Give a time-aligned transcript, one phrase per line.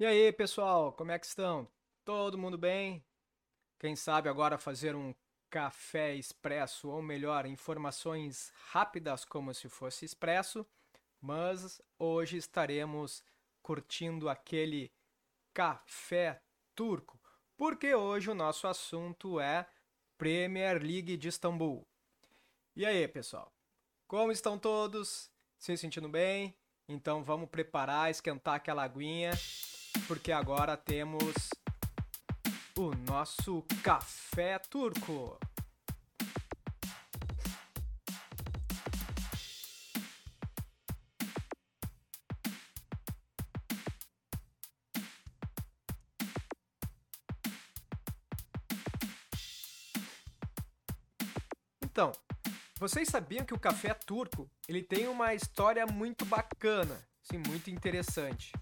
[0.00, 1.68] E aí, pessoal, como é que estão?
[2.04, 3.04] Todo mundo bem?
[3.78, 5.12] Quem sabe agora fazer um
[5.50, 10.66] café expresso, ou melhor, informações rápidas como se fosse expresso,
[11.20, 13.22] mas hoje estaremos
[13.62, 14.92] curtindo aquele
[15.52, 16.42] café
[16.74, 17.20] turco,
[17.56, 19.66] porque hoje o nosso assunto é
[20.16, 21.86] Premier League de Istambul.
[22.76, 23.52] E aí, pessoal?
[24.06, 25.30] Como estão todos?
[25.58, 26.56] Se sentindo bem?
[26.88, 29.32] Então vamos preparar, esquentar aquela aguinha
[30.06, 31.50] porque agora temos
[32.78, 35.36] o nosso café turco.
[51.82, 52.12] Então,
[52.78, 58.52] vocês sabiam que o café turco ele tem uma história muito bacana, sim, muito interessante.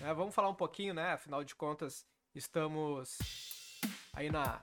[0.00, 1.14] É, vamos falar um pouquinho, né?
[1.14, 2.06] Afinal de contas,
[2.38, 3.18] estamos
[4.14, 4.62] aí na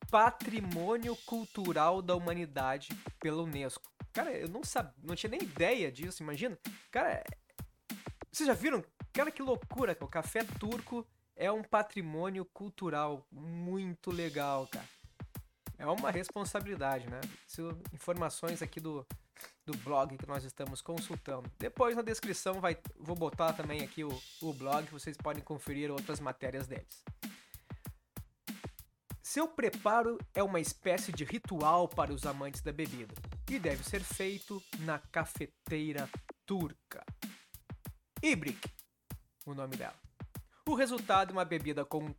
[0.10, 3.92] patrimônio cultural da humanidade pela Unesco.
[4.14, 6.58] Cara, eu não sabia, não tinha nem ideia disso, imagina.
[6.90, 7.24] Cara,
[8.32, 8.84] vocês já viram?
[9.12, 14.88] Cara, que loucura, o café turco é um patrimônio cultural muito legal, cara.
[15.78, 17.20] É uma responsabilidade, né?
[17.48, 19.06] Isso, informações aqui do,
[19.66, 21.52] do blog que nós estamos consultando.
[21.58, 26.20] Depois na descrição vai, vou botar também aqui o, o blog, vocês podem conferir outras
[26.20, 27.04] matérias deles.
[29.22, 33.16] Seu preparo é uma espécie de ritual para os amantes da bebida
[33.50, 36.08] e deve ser feito na cafeteira
[36.46, 37.04] turca.
[38.22, 38.70] Ibrik,
[39.46, 40.03] o nome dela.
[40.66, 42.16] O resultado é uma bebida com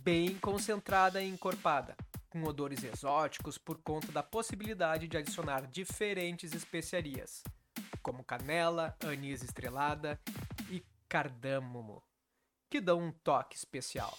[0.00, 1.96] bem concentrada e encorpada,
[2.30, 7.42] com odores exóticos por conta da possibilidade de adicionar diferentes especiarias,
[8.00, 10.20] como canela, anis estrelada
[10.70, 12.02] e cardâmomo,
[12.70, 14.16] que dão um toque especial.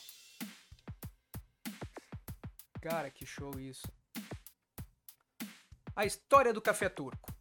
[2.81, 3.87] Cara, que show isso.
[5.95, 7.33] A história do café turco.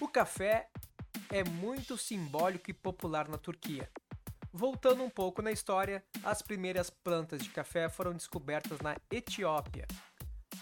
[0.00, 0.68] O café
[1.30, 3.88] é muito simbólico e popular na Turquia.
[4.54, 9.86] Voltando um pouco na história, as primeiras plantas de café foram descobertas na Etiópia.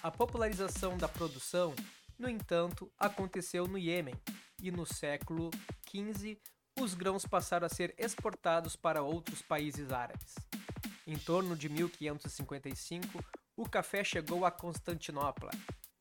[0.01, 1.75] A popularização da produção,
[2.17, 4.15] no entanto, aconteceu no Iêmen,
[4.63, 5.51] e no século
[5.89, 6.39] XV
[6.79, 10.37] os grãos passaram a ser exportados para outros países árabes.
[11.05, 13.25] Em torno de 1555,
[13.57, 15.51] o café chegou a Constantinopla,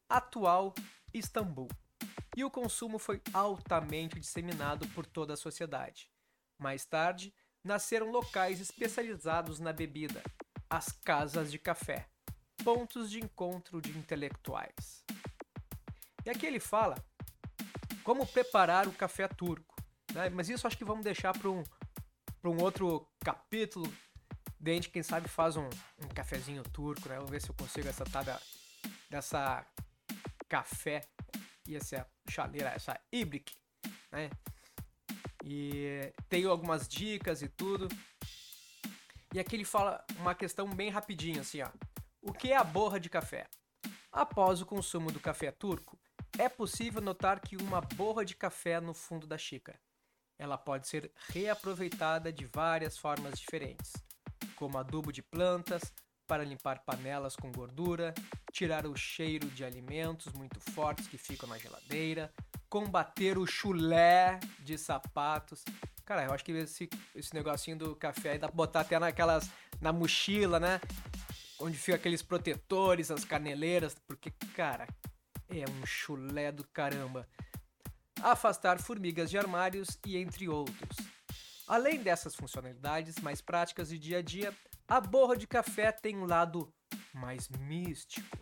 [0.07, 0.75] atual
[1.12, 1.69] Istambul,
[2.38, 6.12] e o consumo foi altamente disseminado por toda a sociedade.
[6.57, 7.33] Mais tarde,
[7.63, 10.21] nasceram locais especializados na bebida,
[10.69, 12.07] as casas de café,
[12.63, 15.03] pontos de encontro de intelectuais.
[16.25, 16.95] E aqui ele fala
[18.03, 19.75] como preparar o café turco,
[20.13, 20.29] né?
[20.29, 21.63] mas isso acho que vamos deixar para um,
[22.44, 23.91] um outro capítulo
[24.59, 25.69] Dente, quem sabe, faz um,
[26.03, 27.15] um cafezinho turco, né?
[27.15, 28.38] Vamos ver se eu consigo essa tada
[29.09, 29.65] dessa
[30.50, 31.01] café
[31.65, 33.56] e essa chaleira, essa Ibrik,
[34.11, 34.29] né?
[35.44, 37.88] E tenho algumas dicas e tudo.
[39.33, 41.69] E aqui ele fala uma questão bem rapidinho, assim, ó.
[42.21, 43.47] O que é a borra de café?
[44.12, 46.00] Após o consumo do café turco,
[46.38, 49.80] é possível notar que uma borra de café no fundo da xícara.
[50.38, 53.92] ela pode ser reaproveitada de várias formas diferentes,
[54.56, 55.94] como adubo de plantas,
[56.25, 58.13] para limpar panelas com gordura,
[58.53, 62.33] tirar o cheiro de alimentos muito fortes que ficam na geladeira,
[62.69, 65.63] combater o chulé de sapatos.
[66.06, 69.50] Cara, eu acho que esse, esse negocinho do café aí dá pra botar até naquelas.
[69.81, 70.80] na mochila, né?
[71.60, 74.88] Onde fica aqueles protetores, as caneleiras, porque, cara,
[75.50, 77.27] é um chulé do caramba.
[78.21, 80.98] Afastar formigas de armários e entre outros.
[81.68, 84.54] Além dessas funcionalidades mais práticas de dia a dia,
[84.88, 86.74] a borra de café tem um lado
[87.13, 88.38] mais místico.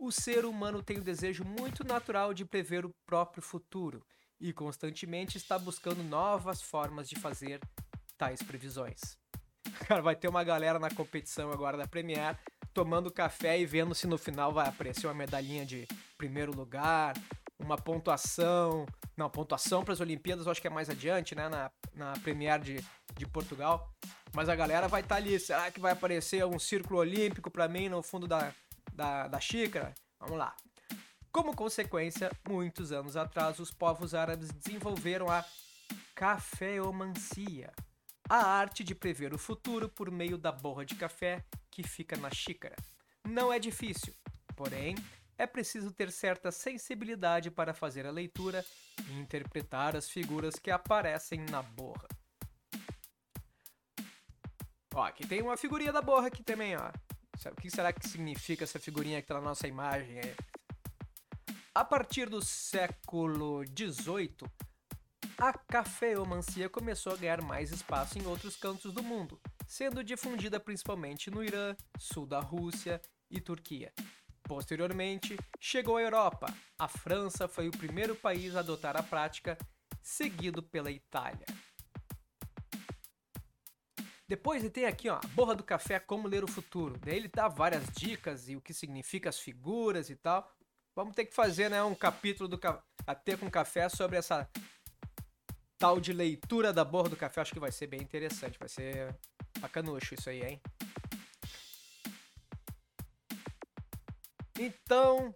[0.00, 4.02] O ser humano tem o desejo muito natural de prever o próprio futuro
[4.40, 7.60] e constantemente está buscando novas formas de fazer
[8.16, 9.18] tais previsões.
[9.86, 12.38] Cara, vai ter uma galera na competição agora da Premiere
[12.72, 15.86] tomando café e vendo se no final vai aparecer uma medalhinha de
[16.16, 17.14] primeiro lugar,
[17.58, 18.86] uma pontuação.
[19.14, 21.46] Não, pontuação para as Olimpíadas eu acho que é mais adiante, né?
[21.50, 22.84] Na, na Premiere de,
[23.18, 23.92] de Portugal.
[24.32, 25.38] Mas a galera vai estar tá ali.
[25.38, 28.54] Será que vai aparecer um círculo olímpico para mim no fundo da,
[29.00, 29.94] da, da xícara?
[30.18, 30.54] Vamos lá.
[31.32, 35.42] Como consequência, muitos anos atrás, os povos árabes desenvolveram a
[36.14, 37.72] cafeomancia,
[38.28, 42.30] a arte de prever o futuro por meio da borra de café que fica na
[42.30, 42.76] xícara.
[43.26, 44.12] Não é difícil,
[44.54, 44.94] porém,
[45.38, 48.62] é preciso ter certa sensibilidade para fazer a leitura
[49.08, 52.08] e interpretar as figuras que aparecem na borra.
[54.92, 56.90] Ó, aqui tem uma figurinha da borra aqui também, ó.
[57.48, 60.20] O que será que significa essa figurinha que tá na nossa imagem?
[61.74, 64.36] A partir do século XVIII,
[65.38, 71.30] a cafeomancia começou a ganhar mais espaço em outros cantos do mundo, sendo difundida principalmente
[71.30, 73.00] no Irã, sul da Rússia
[73.30, 73.90] e Turquia.
[74.42, 76.52] Posteriormente, chegou à Europa.
[76.78, 79.56] A França foi o primeiro país a adotar a prática,
[80.02, 81.46] seguido pela Itália.
[84.30, 86.96] Depois ele tem aqui, ó, a Borra do Café, como ler o futuro.
[87.00, 90.48] Daí ele dá várias dicas e o que significa as figuras e tal.
[90.94, 92.60] Vamos ter que fazer, né, um capítulo do
[93.04, 94.48] Até com Café sobre essa
[95.76, 97.40] tal de leitura da Borra do Café.
[97.40, 99.18] Acho que vai ser bem interessante, vai ser
[99.58, 100.60] bacanucho isso aí, hein?
[104.56, 105.34] Então,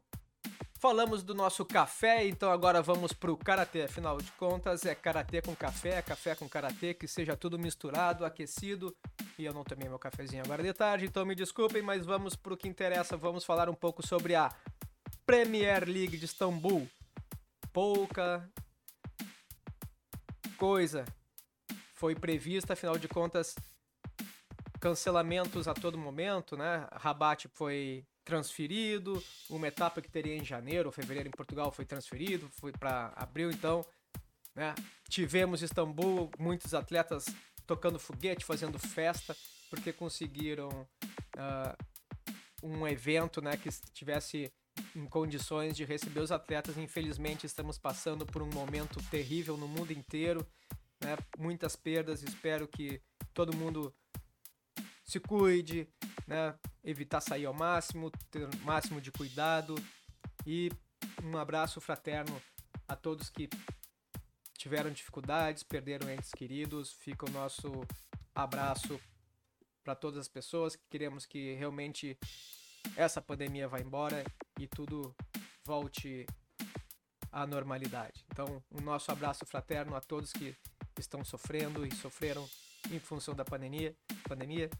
[0.85, 3.85] Falamos do nosso café, então agora vamos pro karatê.
[3.85, 8.95] Afinal de contas, é karatê com café, café com karatê, que seja tudo misturado, aquecido.
[9.39, 12.55] E eu não tomei meu cafezinho agora de tarde, então me desculpem, mas vamos pro
[12.55, 13.17] que interessa.
[13.17, 14.55] Vamos falar um pouco sobre a
[15.25, 16.87] Premier League de Istambul.
[17.73, 18.47] Pouca
[20.59, 21.07] coisa
[21.95, 23.55] foi prevista, afinal de contas,
[24.79, 26.87] cancelamentos a todo momento, né?
[26.93, 32.49] Rabat foi transferido, uma etapa que teria em janeiro ou fevereiro em Portugal foi transferido,
[32.53, 33.85] foi para abril então,
[34.55, 34.75] né?
[35.09, 37.27] Tivemos Istambul, muitos atletas
[37.67, 39.37] tocando foguete, fazendo festa,
[39.69, 40.69] porque conseguiram
[41.37, 41.87] uh,
[42.63, 44.53] um evento, né, que estivesse
[44.95, 46.77] em condições de receber os atletas.
[46.77, 50.47] Infelizmente, estamos passando por um momento terrível no mundo inteiro,
[51.01, 51.17] né?
[51.39, 52.23] Muitas perdas.
[52.23, 53.01] Espero que
[53.33, 53.95] todo mundo
[55.05, 55.89] se cuide,
[56.27, 56.55] né?
[56.85, 59.75] Evitar sair ao máximo, ter o máximo de cuidado
[60.47, 60.71] e
[61.23, 62.41] um abraço fraterno
[62.87, 63.49] a todos que
[64.59, 66.93] tiveram dificuldades, perderam entes queridos.
[66.93, 67.71] Fica o nosso
[68.35, 69.01] abraço
[69.83, 70.77] para todas as pessoas.
[70.91, 72.19] Queremos que realmente
[72.97, 74.25] essa pandemia vá embora
[74.59, 75.15] e tudo
[75.65, 76.27] volte
[77.33, 78.25] à normalidade.
[78.31, 80.55] Então, o um nosso abraço fraterno a todos que
[80.99, 82.49] estão sofrendo e sofreram
[82.91, 83.97] em função da pandemia.
[84.29, 84.71] pandemia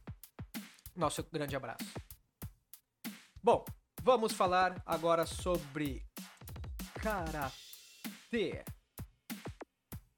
[0.95, 1.85] nosso grande abraço.
[3.43, 3.65] Bom,
[4.03, 6.07] vamos falar agora sobre
[6.95, 8.65] karatê.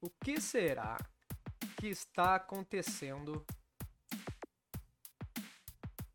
[0.00, 0.96] O que será
[1.76, 3.44] que está acontecendo?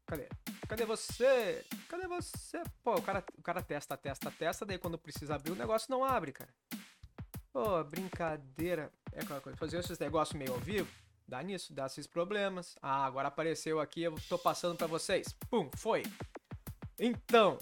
[0.05, 0.29] Cadê?
[0.67, 1.65] Cadê você?
[1.89, 2.63] Cadê você?
[2.83, 6.05] Pô, o cara, o cara testa, testa, testa, daí quando precisa abrir o negócio não
[6.05, 6.53] abre, cara.
[7.51, 8.91] Pô, brincadeira.
[9.11, 9.57] É aquela coisa.
[9.57, 10.89] Fazer esses negócios meio ao vivo
[11.31, 12.75] Dá nisso, dá esses problemas.
[12.81, 15.33] Ah, agora apareceu aqui, eu tô passando para vocês.
[15.49, 16.03] Pum, foi.
[16.99, 17.57] Então,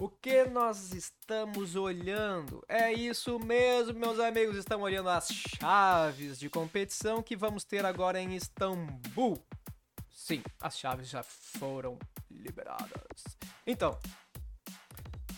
[0.00, 2.64] o que nós estamos olhando?
[2.68, 8.18] É isso mesmo, meus amigos, estamos olhando as chaves de competição que vamos ter agora
[8.18, 9.40] em Istambul.
[10.10, 11.96] Sim, as chaves já foram
[12.28, 13.22] liberadas.
[13.64, 13.96] Então,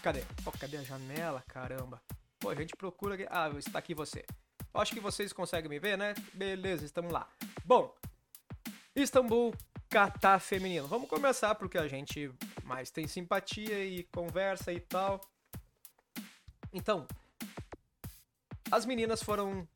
[0.02, 0.22] cadê?
[0.46, 1.44] Oh, cadê a janela?
[1.46, 2.00] Caramba.
[2.40, 3.14] Pô, a gente procura.
[3.28, 4.24] Ah, está aqui você.
[4.72, 6.14] Acho que vocês conseguem me ver, né?
[6.32, 7.28] Beleza, estamos lá.
[7.68, 7.94] Bom,
[8.96, 9.52] Istambul,
[9.90, 10.88] Catar feminino.
[10.88, 12.32] Vamos começar porque a gente
[12.64, 15.20] mais tem simpatia e conversa e tal.
[16.72, 17.06] Então,
[18.70, 19.68] as meninas foram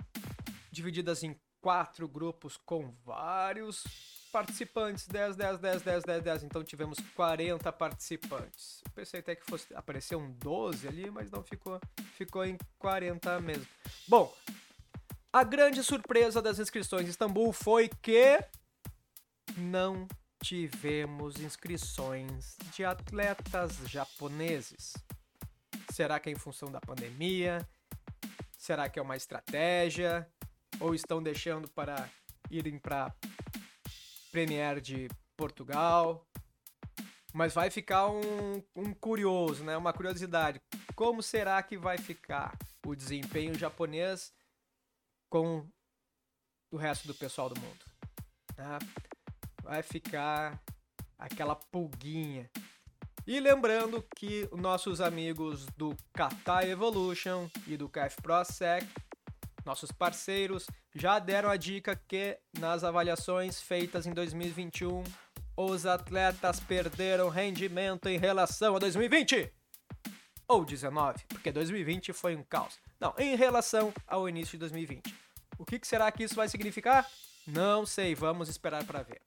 [0.71, 3.85] divididas em quatro grupos com vários
[4.33, 6.43] participantes, 10, 10, 10, 10, 10, 10.
[6.45, 8.83] Então tivemos 40 participantes.
[8.95, 11.79] Pensei até que fosse aparecer um 12 ali, mas não ficou,
[12.17, 13.69] ficou em 40 mesmo.
[14.09, 14.35] Bom,
[15.33, 18.39] a grande surpresa das inscrições em Istambul foi que
[19.57, 20.07] não
[20.43, 24.93] tivemos inscrições de atletas japoneses.
[25.91, 27.67] Será que é em função da pandemia?
[28.59, 30.29] Será que é uma estratégia?
[30.79, 32.09] Ou estão deixando para
[32.51, 33.15] irem para
[34.31, 36.27] Premier de Portugal.
[37.33, 39.77] Mas vai ficar um, um curioso, né?
[39.79, 40.61] Uma curiosidade.
[40.95, 44.33] Como será que vai ficar o desempenho japonês
[45.33, 45.67] com
[46.71, 47.85] o resto do pessoal do mundo?
[48.55, 48.79] Tá?
[49.62, 50.62] Vai ficar
[51.19, 52.51] aquela pulguinha.
[53.27, 58.85] E lembrando que nossos amigos do Kata Evolution e do KF Pro Sec
[59.65, 65.03] nossos parceiros já deram a dica que nas avaliações feitas em 2021
[65.57, 69.51] os atletas perderam rendimento em relação a 2020
[70.47, 72.79] ou 19, porque 2020 foi um caos.
[73.01, 75.22] Não, em relação ao início de 2020.
[75.62, 77.09] O que será que isso vai significar?
[77.47, 79.23] Não sei, vamos esperar para ver.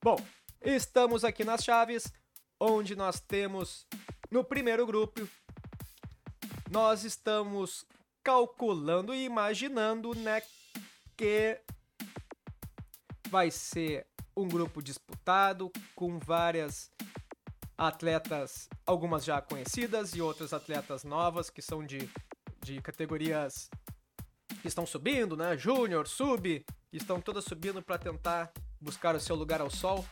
[0.00, 0.16] Bom,
[0.62, 2.12] estamos aqui nas chaves,
[2.60, 3.84] onde nós temos
[4.30, 5.28] no primeiro grupo,
[6.70, 7.84] nós estamos
[8.22, 10.42] calculando e imaginando, né,
[11.16, 11.60] que
[13.28, 16.88] vai ser um grupo disputado com várias
[17.76, 22.08] atletas, algumas já conhecidas e outras atletas novas que são de,
[22.62, 23.68] de categorias
[24.64, 25.58] que estão subindo, né?
[25.58, 30.02] Júnior, sub, estão todas subindo para tentar buscar o seu lugar ao sol.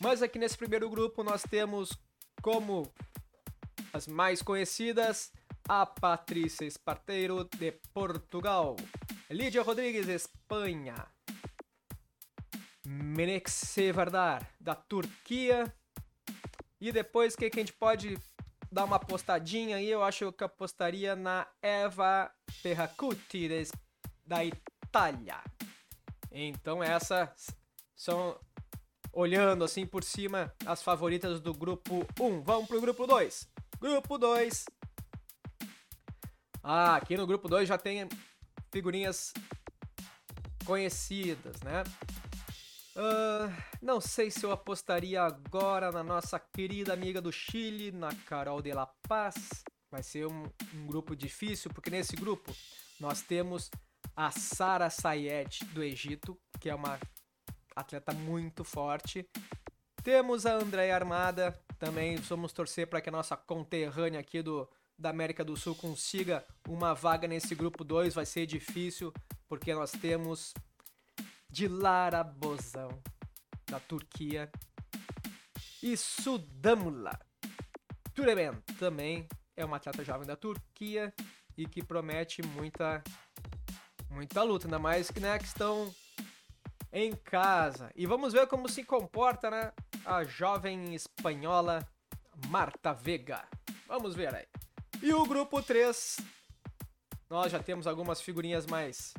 [0.00, 1.90] Mas aqui nesse primeiro grupo nós temos
[2.40, 2.90] como
[3.92, 5.30] as mais conhecidas
[5.68, 8.76] a Patrícia Esparteiro de Portugal,
[9.30, 10.94] Lídia Rodrigues, Espanha,
[12.86, 15.70] Menekse Vardar da Turquia.
[16.80, 18.18] E depois que, que a gente pode
[18.72, 23.48] dar uma apostadinha aí, eu acho que eu apostaria na Eva Ferracuti
[24.26, 25.42] da Itália.
[26.30, 27.46] Então essas
[27.94, 28.38] são
[29.12, 32.42] olhando assim por cima as favoritas do grupo 1.
[32.42, 33.48] Vamos pro grupo 2.
[33.80, 34.64] Grupo 2
[36.64, 38.08] ah, aqui no grupo 2 já tem
[38.70, 39.32] figurinhas
[40.64, 41.82] conhecidas, né?
[42.94, 48.62] Uh, não sei se eu apostaria agora na nossa querida amiga do Chile, na Carol
[48.62, 49.64] de La Paz.
[49.92, 50.44] Vai ser um,
[50.74, 52.50] um grupo difícil, porque nesse grupo
[52.98, 53.70] nós temos
[54.16, 56.98] a Sara Sayed do Egito, que é uma
[57.76, 59.28] atleta muito forte.
[60.02, 64.66] Temos a Andréia Armada, também vamos torcer para que a nossa conterrânea aqui do,
[64.98, 69.12] da América do Sul consiga uma vaga nesse grupo 2 vai ser difícil,
[69.46, 70.54] porque nós temos
[71.50, 72.88] Dilara Bozão,
[73.66, 74.50] da Turquia,
[75.82, 77.20] e Sudamula
[78.14, 79.28] Turemen, também
[79.62, 81.12] é uma atleta jovem da Turquia
[81.56, 83.02] e que promete muita
[84.10, 85.94] muita luta, ainda mais que, né, que estão
[86.92, 87.90] em casa.
[87.96, 89.72] E vamos ver como se comporta né,
[90.04, 91.86] a jovem espanhola
[92.48, 93.48] Marta Vega.
[93.86, 94.46] Vamos ver aí.
[95.00, 96.18] E o grupo 3,
[97.30, 99.14] nós já temos algumas figurinhas mais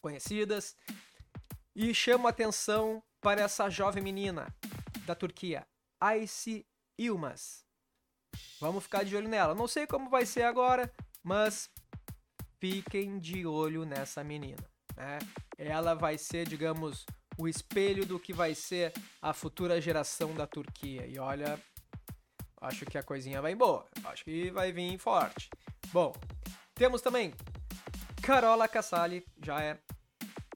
[0.00, 0.76] conhecidas.
[1.74, 4.54] E chamo atenção para essa jovem menina
[5.06, 5.66] da Turquia,
[5.98, 6.66] Aysi
[6.98, 7.64] Ilmaz.
[8.60, 9.54] Vamos ficar de olho nela.
[9.54, 11.70] Não sei como vai ser agora, mas
[12.58, 14.64] fiquem de olho nessa menina.
[14.96, 15.18] Né?
[15.58, 17.04] Ela vai ser, digamos,
[17.38, 21.06] o espelho do que vai ser a futura geração da Turquia.
[21.06, 21.58] E olha,
[22.62, 23.84] Acho que a coisinha vai boa.
[24.04, 25.50] Acho que vai vir forte.
[25.92, 26.12] Bom,
[26.74, 27.34] temos também
[28.22, 29.80] Carola Cassali, já é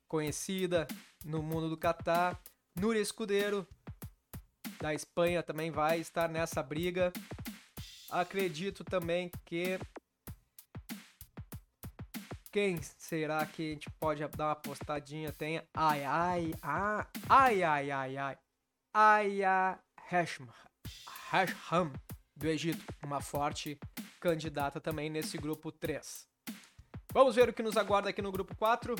[0.06, 0.86] conhecida
[1.24, 2.40] no mundo do Catar.
[2.76, 3.66] Núria Escudeiro,
[4.80, 7.12] da Espanha, também vai estar nessa briga.
[8.10, 9.78] Acredito também que.
[12.52, 15.30] Quem será que a gente pode dar uma postadinha?
[15.32, 15.60] Tem.
[15.74, 18.38] Ai, ai, ai, ai, ai, ai, ai.
[18.94, 19.78] Aya
[20.10, 20.54] Hashma.
[21.30, 21.92] Hasham,
[22.34, 23.78] do Egito, uma forte
[24.20, 26.26] candidata também nesse grupo 3.
[27.12, 28.94] Vamos ver o que nos aguarda aqui no grupo 4.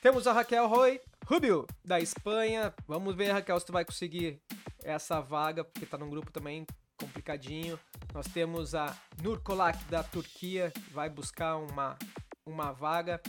[0.00, 2.74] Temos a Raquel Roy Rubio, da Espanha.
[2.86, 4.42] Vamos ver, Raquel, se tu vai conseguir
[4.82, 6.66] essa vaga, porque tá num grupo também
[6.98, 7.78] complicadinho.
[8.12, 11.98] Nós temos a Nurkolak, da Turquia, vai buscar uma,
[12.46, 13.20] uma vaga.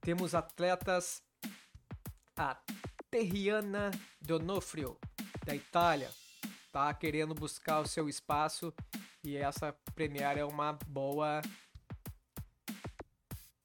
[0.00, 1.22] Temos atletas
[2.36, 2.56] a
[3.10, 3.90] Terriana
[4.20, 4.98] Donofrio,
[5.44, 6.10] da Itália,
[6.72, 8.72] tá querendo buscar o seu espaço
[9.22, 11.42] e essa Premiere é uma boa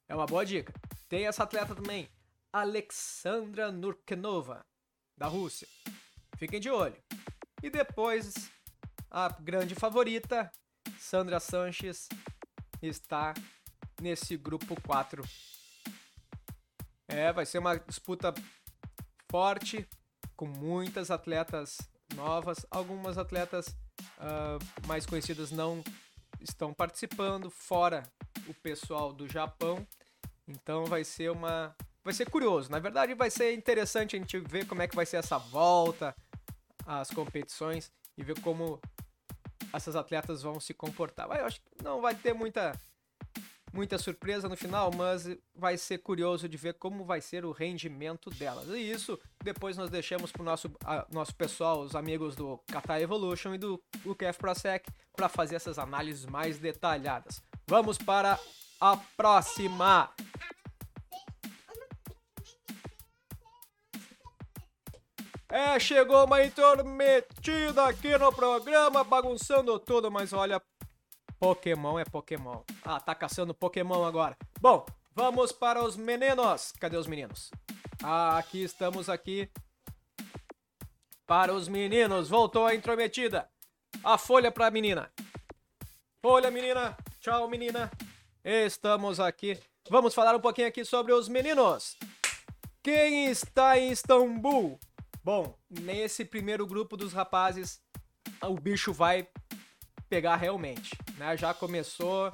[0.07, 0.73] É uma boa dica.
[1.09, 2.09] Tem essa atleta também,
[2.51, 4.65] Alexandra Nurkenova,
[5.17, 5.67] da Rússia.
[6.37, 7.01] Fiquem de olho.
[7.63, 8.51] E depois,
[9.17, 10.51] a grande favorita,
[10.99, 12.07] Sandra Sanches,
[12.83, 13.33] está
[13.99, 15.23] nesse grupo 4.
[17.07, 18.31] É, vai ser uma disputa
[19.27, 19.89] forte,
[20.35, 21.79] com muitas atletas
[22.13, 22.63] novas.
[22.69, 23.69] Algumas atletas
[24.19, 25.83] uh, mais conhecidas não
[26.39, 28.03] estão participando, fora
[28.47, 29.87] o pessoal do Japão.
[30.47, 31.75] Então vai ser uma.
[32.03, 32.69] Vai ser curioso.
[32.69, 36.15] Na verdade, vai ser interessante a gente ver como é que vai ser essa volta
[36.85, 38.79] às competições e ver como
[39.73, 41.27] essas atletas vão se comportar.
[41.37, 42.73] Eu acho que não vai ter muita
[43.73, 48.29] muita surpresa no final, mas vai ser curioso de ver como vai ser o rendimento
[48.29, 48.67] delas.
[48.69, 50.71] E isso depois nós deixamos para o nosso,
[51.11, 56.25] nosso pessoal, os amigos do Qatar Evolution e do UKF ProSec, para fazer essas análises
[56.25, 57.41] mais detalhadas.
[57.67, 58.39] Vamos para
[58.79, 60.11] a próxima!
[65.49, 70.61] É, chegou uma intermetida aqui no programa, bagunçando tudo, mas olha,
[71.39, 72.61] Pokémon é Pokémon.
[72.83, 74.35] Ah, tá caçando Pokémon agora.
[74.59, 76.73] Bom, vamos para os meninos.
[76.79, 77.51] Cadê os meninos?
[78.03, 79.49] Ah, aqui estamos aqui.
[81.25, 82.27] Para os meninos.
[82.27, 83.47] Voltou a intrometida.
[84.03, 85.11] A folha pra menina.
[86.21, 86.97] Folha, menina.
[87.21, 87.91] Tchau, menina.
[88.43, 89.59] Estamos aqui.
[89.89, 91.95] Vamos falar um pouquinho aqui sobre os meninos.
[92.81, 94.79] Quem está em Istambul?
[95.27, 97.81] Bom, nesse primeiro grupo dos rapazes,
[98.41, 99.27] o bicho vai
[100.07, 100.91] pegar realmente.
[101.17, 101.35] Né?
[101.35, 102.31] Já começou.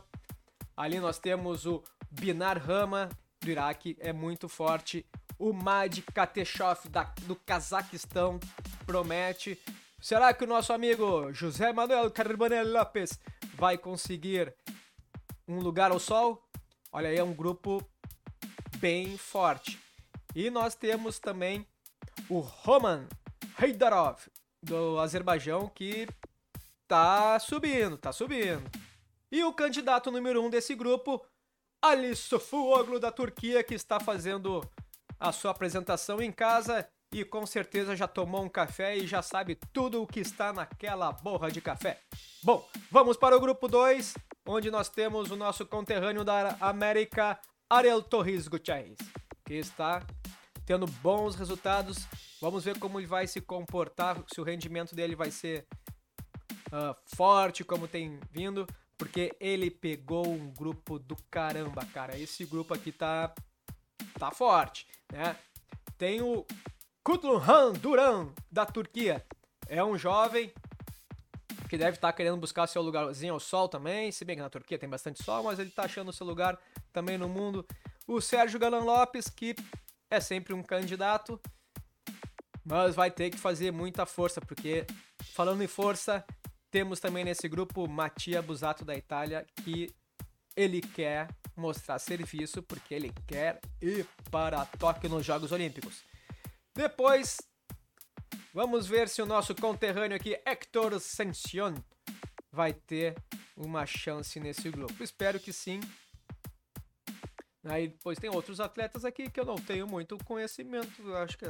[0.77, 3.09] Ali nós temos o Binar Rama
[3.41, 5.03] do Iraque, é muito forte.
[5.39, 8.39] O Mad Kateshov da, do Cazaquistão
[8.85, 9.59] promete.
[9.99, 13.19] Será que o nosso amigo José Manuel Carbanel Lopes
[13.55, 14.53] vai conseguir
[15.47, 16.47] um lugar ao sol?
[16.91, 17.83] Olha aí, é um grupo
[18.77, 19.79] bem forte.
[20.35, 21.65] E nós temos também
[22.29, 23.07] o Roman
[23.61, 24.19] Heidarov
[24.61, 26.07] do Azerbaijão que
[26.87, 28.63] tá subindo, tá subindo.
[29.31, 31.25] E o candidato número um desse grupo,
[31.81, 34.61] Ali Sofuoglu da Turquia, que está fazendo
[35.19, 39.55] a sua apresentação em casa e com certeza já tomou um café e já sabe
[39.71, 41.99] tudo o que está naquela borra de café.
[42.43, 44.15] Bom, vamos para o grupo 2,
[44.47, 48.97] onde nós temos o nosso conterrâneo da América, Ariel Torres Gutierrez,
[49.45, 50.01] que está
[50.65, 52.07] tendo bons resultados.
[52.41, 55.65] Vamos ver como ele vai se comportar, se o rendimento dele vai ser
[56.67, 62.17] uh, forte como tem vindo, porque ele pegou um grupo do caramba, cara.
[62.17, 63.33] Esse grupo aqui tá
[64.19, 65.35] tá forte, né?
[65.97, 66.45] Tem o
[67.03, 69.25] Kutluhan Duran da Turquia.
[69.67, 70.53] É um jovem
[71.69, 74.49] que deve estar tá querendo buscar seu lugarzinho ao sol também, se bem que na
[74.49, 76.59] Turquia tem bastante sol, mas ele está achando seu lugar
[76.91, 77.65] também no mundo.
[78.07, 79.55] O Sérgio Galan Lopes, que
[80.13, 81.41] é sempre um candidato,
[82.63, 84.85] mas vai ter que fazer muita força, porque
[85.33, 86.23] falando em força,
[86.69, 89.93] temos também nesse grupo Mattia Busato da Itália, que
[90.55, 96.03] ele quer mostrar serviço porque ele quer ir para Tóquio nos Jogos Olímpicos.
[96.75, 97.37] Depois,
[98.53, 101.73] vamos ver se o nosso conterrâneo aqui, Hector Sancion,
[102.51, 103.15] vai ter
[103.57, 105.03] uma chance nesse grupo.
[105.03, 105.79] Espero que sim.
[107.65, 111.45] Aí depois tem outros atletas aqui que eu não tenho muito conhecimento, acho que,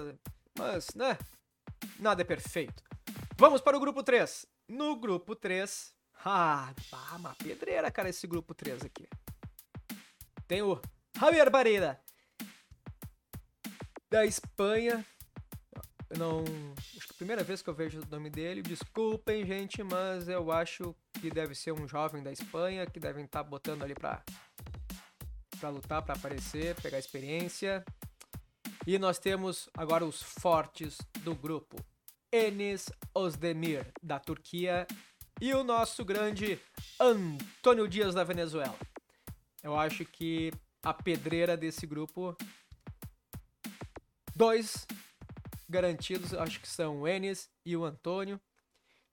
[0.57, 1.17] mas, né?
[1.99, 2.83] Nada é perfeito.
[3.37, 4.45] Vamos para o grupo 3.
[4.67, 5.93] No grupo 3.
[6.25, 6.73] Ah,
[7.15, 9.07] uma pedreira, cara, esse grupo 3 aqui.
[10.47, 10.79] Tem o
[11.19, 11.99] Javier Barreira.
[14.09, 15.05] Da Espanha.
[16.17, 16.43] Não.
[16.77, 18.61] Acho que é a primeira vez que eu vejo o nome dele.
[18.61, 23.43] Desculpem, gente, mas eu acho que deve ser um jovem da Espanha que devem estar
[23.43, 24.23] tá botando ali pra,
[25.63, 27.85] pra lutar, pra aparecer, pegar experiência.
[28.85, 31.77] E nós temos agora os fortes do grupo.
[32.29, 34.85] Enes Osdemir, da Turquia,
[35.39, 36.59] e o nosso grande
[36.99, 38.77] Antônio Dias, da Venezuela.
[39.63, 40.51] Eu acho que
[40.83, 42.35] a pedreira desse grupo.
[44.35, 44.85] Dois
[45.69, 48.37] garantidos, acho que são o Enes e o Antônio.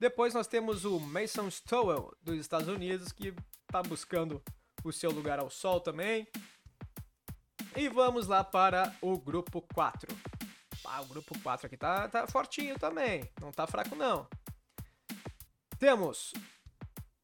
[0.01, 3.33] Depois nós temos o Mason Stowell, dos Estados Unidos, que
[3.69, 4.43] está buscando
[4.85, 6.27] o seu lugar ao sol também.
[7.77, 10.09] E vamos lá para o grupo 4.
[10.85, 13.29] Ah, o grupo 4 aqui tá, tá fortinho também.
[13.41, 14.27] Não tá fraco, não.
[15.79, 16.33] Temos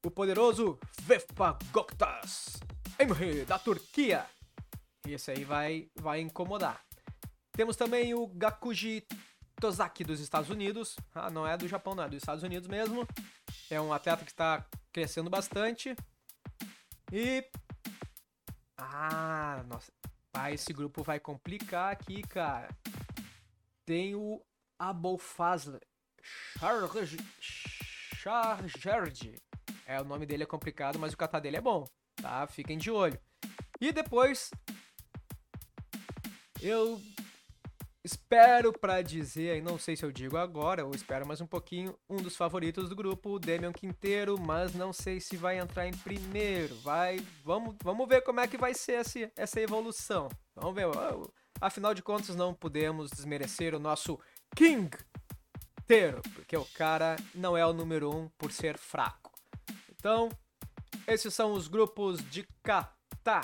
[0.04, 2.56] o poderoso Vefa Goktas
[2.98, 4.24] Emre, da Turquia.
[5.06, 6.80] Esse aí vai, vai incomodar.
[7.52, 9.06] Temos também o Gakuji
[9.60, 10.96] Tozaki dos Estados Unidos.
[11.14, 13.06] Ah, não é do Japão, não é dos Estados Unidos mesmo.
[13.70, 15.96] É um atleta que está crescendo bastante.
[17.12, 17.44] E
[18.78, 19.92] Ah, nossa.
[20.34, 22.68] Ah, esse grupo vai complicar aqui, cara.
[23.86, 24.42] Tem o
[24.78, 25.78] Abolfazl.
[26.58, 27.16] Charge.
[27.40, 29.34] Chargerd.
[29.86, 31.86] É, o nome dele é complicado, mas o kata dele é bom,
[32.20, 32.46] tá?
[32.48, 33.18] Fiquem de olho.
[33.80, 34.50] E depois
[36.60, 37.00] eu
[38.06, 42.16] espero para dizer, não sei se eu digo agora ou espero mais um pouquinho, um
[42.16, 46.76] dos favoritos do grupo, o Damian Quinteiro, mas não sei se vai entrar em primeiro.
[46.76, 50.28] Vai, vamos, vamos ver como é que vai ser esse, essa evolução.
[50.54, 50.86] Vamos ver.
[51.60, 54.20] Afinal de contas, não podemos desmerecer o nosso
[54.54, 54.96] King
[55.80, 59.32] inteiro, porque o cara não é o número um por ser fraco.
[59.90, 60.28] Então,
[61.08, 63.40] esses são os grupos de kata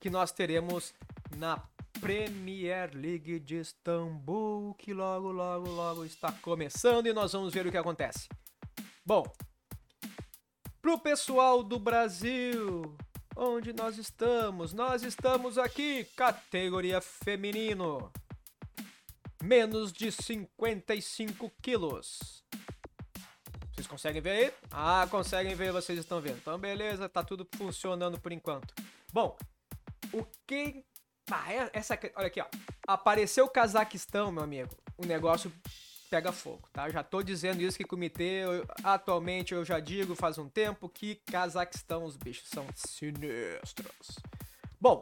[0.00, 0.94] que nós teremos
[1.36, 1.62] na
[2.00, 7.70] Premier League de Istambul, que logo, logo, logo está começando e nós vamos ver o
[7.70, 8.28] que acontece.
[9.04, 9.24] Bom,
[10.80, 12.96] pro pessoal do Brasil,
[13.36, 14.72] onde nós estamos?
[14.72, 18.12] Nós estamos aqui, categoria feminino
[19.42, 22.44] menos de 55 quilos.
[23.72, 24.52] Vocês conseguem ver aí?
[24.70, 26.38] Ah, conseguem ver, vocês estão vendo.
[26.38, 28.74] Então, beleza, tá tudo funcionando por enquanto.
[29.12, 29.36] Bom,
[30.12, 30.84] o que.
[31.30, 31.98] Ah, é, essa.
[32.16, 32.46] Olha aqui, ó.
[32.86, 34.76] Apareceu o Cazaquistão, meu amigo.
[34.96, 35.52] O negócio
[36.10, 36.88] pega fogo, tá?
[36.88, 41.16] Já tô dizendo isso que comitê, eu, atualmente eu já digo faz um tempo que
[41.26, 44.18] Cazaquistão os bichos são sinistros.
[44.80, 45.00] Bom,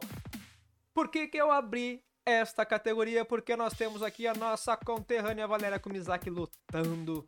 [0.93, 5.79] por que que eu abri esta categoria, porque nós temos aqui a nossa conterrânea Valéria
[5.79, 7.25] Kumizaki lutando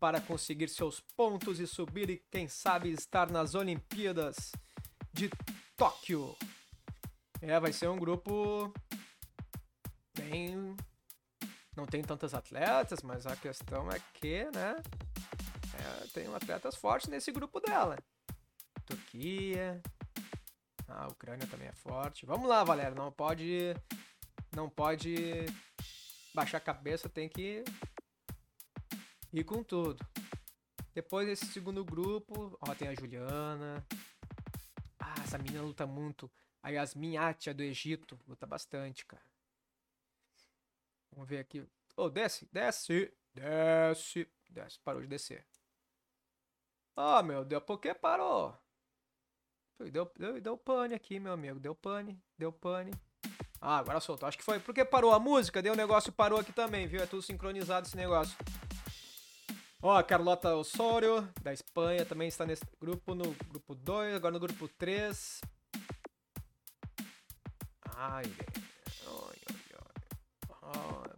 [0.00, 4.50] para conseguir seus pontos e subir e quem sabe estar nas Olimpíadas
[5.12, 5.30] de
[5.76, 6.36] Tóquio.
[7.46, 8.72] É, vai ser um grupo
[10.16, 10.74] bem
[11.76, 14.76] não tem tantas atletas, mas a questão é que, né,
[15.74, 17.98] é, tem atletas fortes nesse grupo dela.
[18.86, 19.82] Turquia,
[20.88, 22.24] a Ucrânia também é forte.
[22.24, 23.74] Vamos lá, Valéria, não pode
[24.54, 25.44] não pode
[26.34, 27.62] baixar a cabeça, tem que
[29.32, 30.02] ir com tudo.
[30.94, 33.84] Depois desse segundo grupo, ó, tem a Juliana.
[34.98, 36.30] Ah, essa menina luta muito.
[36.64, 39.22] A Yasmin Atia do Egito luta bastante, cara.
[41.12, 41.62] Vamos ver aqui.
[41.94, 44.80] Oh, desce, desce, desce, desce.
[44.80, 45.44] Parou de descer.
[46.96, 48.56] Ah, oh, meu Deus, por que parou?
[49.78, 51.60] Deu, deu, deu pane aqui, meu amigo.
[51.60, 52.92] Deu pane, deu pane.
[53.60, 54.26] Ah, agora soltou.
[54.26, 57.02] Acho que foi porque parou a música, daí o negócio parou aqui também, viu?
[57.02, 58.34] É tudo sincronizado esse negócio.
[59.82, 64.66] Ó, Carlota Osório, da Espanha, também está nesse grupo, no grupo 2, agora no grupo
[64.66, 65.42] 3.
[68.06, 68.24] Ai,
[69.06, 69.64] ai,
[70.62, 71.10] ai.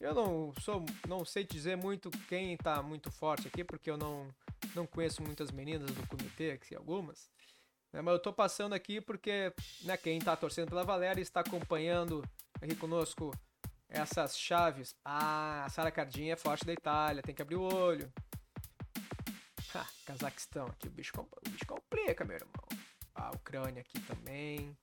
[0.00, 4.34] Eu não sou, não sei dizer muito quem tá muito forte aqui, porque eu não,
[4.74, 7.28] não conheço muitas meninas do comitê, aqui algumas.
[7.92, 9.52] Né, mas eu tô passando aqui porque
[9.82, 12.24] né, quem tá torcendo pela Valéria está acompanhando
[12.62, 13.30] aqui conosco
[13.90, 14.96] essas chaves.
[15.04, 18.10] Ah, a Sara Cardinha é forte da Itália, tem que abrir o olho.
[19.74, 22.68] Ha, Cazaquistão aqui, o bicho, o bicho complica, meu irmão.
[23.14, 24.74] A Ucrânia aqui também.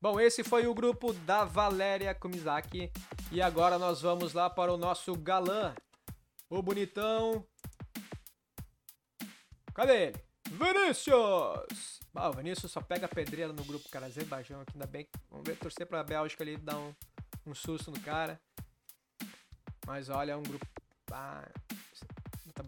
[0.00, 2.90] Bom, esse foi o grupo da Valéria Kumizaki.
[3.32, 5.74] E agora nós vamos lá para o nosso galã,
[6.48, 7.44] o bonitão.
[9.74, 10.24] Cadê ele?
[10.50, 12.00] Vinícius!
[12.14, 14.06] Ah, o Vinícius só pega pedreira no grupo, cara.
[14.06, 15.06] Azerbaijão aqui, ainda bem.
[15.30, 16.94] Vamos ver, torcer pra Bélgica ali, dar um,
[17.46, 18.40] um susto no cara.
[19.86, 20.66] Mas olha, é um grupo.
[21.12, 21.48] Ah,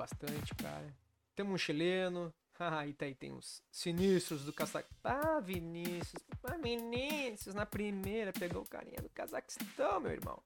[0.00, 0.86] bastante, cara.
[1.36, 2.32] Temos um chileno.
[2.60, 4.98] Ah, aí tem uns sinistros do Cazaquistão.
[5.02, 6.22] Ah, Vinícius.
[6.44, 10.42] Ah, Vinícius, na primeira pegou o carinha do Cazaquistão, meu irmão.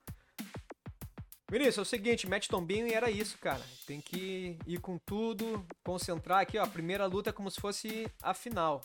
[1.50, 3.62] Vinícius, é o seguinte, mete tombinho e era isso, cara.
[3.86, 6.62] Tem que ir com tudo, concentrar aqui, ó.
[6.62, 8.80] A primeira luta é como se fosse a final.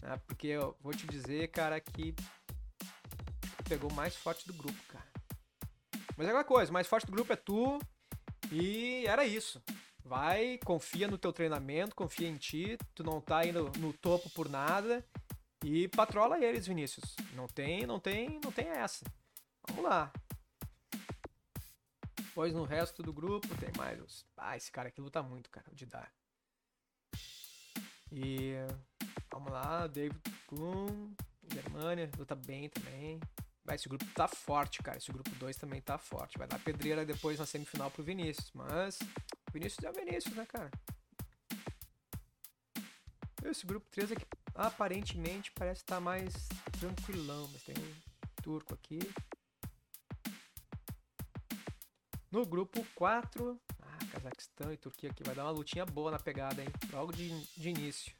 [0.00, 0.16] Né?
[0.26, 2.14] Porque eu vou te dizer, cara, que
[3.68, 5.06] pegou mais forte do grupo, cara.
[6.16, 7.78] Mas é aquela coisa, mais forte do grupo é tu.
[8.50, 9.62] E era isso.
[10.08, 12.78] Vai, confia no teu treinamento, confia em ti.
[12.94, 15.04] Tu não tá indo no topo por nada.
[15.62, 17.14] E patrola eles, Vinícius.
[17.34, 19.04] Não tem, não tem, não tem essa.
[19.68, 20.10] Vamos lá.
[22.16, 24.24] Depois no resto do grupo tem mais os.
[24.34, 26.10] Ah, esse cara aqui luta muito, cara, o de dar.
[28.10, 28.54] E.
[29.30, 31.12] Vamos lá, David Kuhn,
[31.52, 33.20] Germânia, luta bem também.
[33.62, 34.96] Vai, esse grupo tá forte, cara.
[34.96, 36.38] Esse grupo 2 também tá forte.
[36.38, 38.50] Vai dar pedreira depois na semifinal pro Vinícius.
[38.54, 38.98] Mas.
[39.52, 40.70] Vinícius é o Vinícius, né, cara?
[43.44, 48.98] Esse grupo 3 aqui aparentemente parece estar tá mais tranquilão, mas tem um turco aqui.
[52.30, 56.62] No grupo 4, ah, Cazaquistão e Turquia aqui vai dar uma lutinha boa na pegada,
[56.62, 56.68] hein?
[56.92, 58.14] Logo de, de início.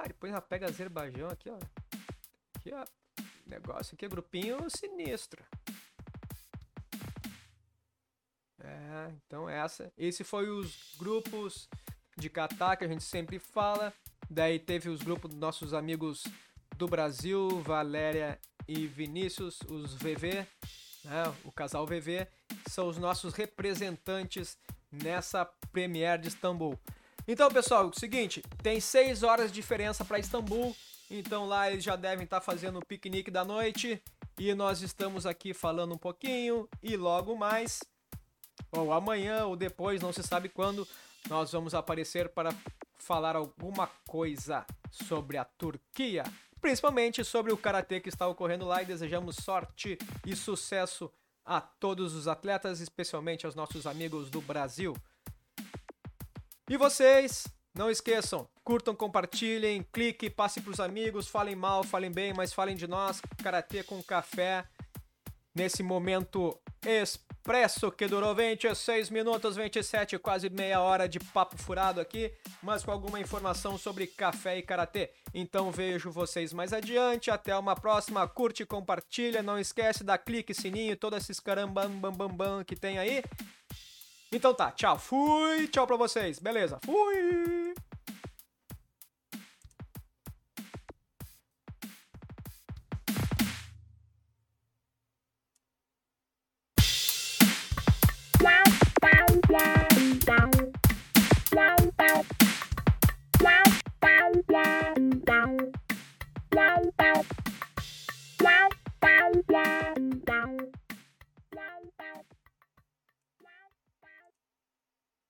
[0.00, 1.58] Ah, depois já pega Azerbaijão aqui, ó.
[2.54, 2.84] Aqui, ó.
[3.44, 5.44] Negócio aqui, grupinho sinistro.
[8.90, 9.92] É, então essa.
[9.96, 11.68] Esse foi os grupos
[12.16, 13.92] de Catar que a gente sempre fala.
[14.28, 16.24] Daí teve os grupos dos nossos amigos
[16.76, 20.46] do Brasil, Valéria e Vinícius, os VV,
[21.04, 22.26] né, o casal VV,
[22.68, 24.58] são os nossos representantes
[24.90, 26.78] nessa Premiere de Istambul.
[27.28, 30.74] Então, pessoal, o seguinte, tem 6 horas de diferença para Istambul,
[31.10, 34.02] então lá eles já devem estar tá fazendo o piquenique da noite
[34.38, 37.80] e nós estamos aqui falando um pouquinho e logo mais,
[38.72, 40.86] ou amanhã ou depois, não se sabe quando,
[41.28, 42.54] nós vamos aparecer para
[42.98, 46.24] falar alguma coisa sobre a Turquia,
[46.60, 51.10] principalmente sobre o karatê que está ocorrendo lá e desejamos sorte e sucesso
[51.44, 54.94] a todos os atletas, especialmente aos nossos amigos do Brasil.
[56.68, 62.32] E vocês, não esqueçam, curtam, compartilhem, clique, passe para os amigos, falem mal, falem bem,
[62.32, 64.64] mas falem de nós, Karatê com Café,
[65.54, 66.56] nesse momento
[67.50, 72.32] expresso que durou 26 minutos, 27, quase meia hora de papo furado aqui,
[72.62, 75.10] mas com alguma informação sobre café e karatê.
[75.34, 80.96] Então vejo vocês mais adiante, até uma próxima, curte, compartilha, não esquece da clique, sininho,
[80.96, 83.24] todos esses carambam bam bam bam que tem aí.
[84.30, 87.59] Então tá, tchau, fui, tchau pra vocês, beleza, fui!